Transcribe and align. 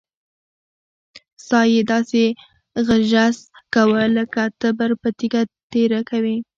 سا 1.47 1.59
يې 1.71 1.81
داسې 1.91 2.23
غژس 2.87 3.37
کوه 3.73 4.01
لک 4.15 4.35
تبر 4.61 4.91
په 5.01 5.09
تيږه 5.17 5.41
تېره 5.71 6.01
کوې. 6.09 6.37